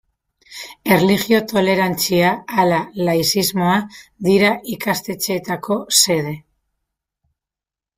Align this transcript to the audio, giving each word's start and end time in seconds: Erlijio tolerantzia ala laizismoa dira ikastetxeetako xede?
Erlijio 0.95 1.41
tolerantzia 1.51 2.33
ala 2.65 2.81
laizismoa 3.11 3.77
dira 4.31 4.53
ikastetxeetako 4.81 5.83
xede? 6.05 6.37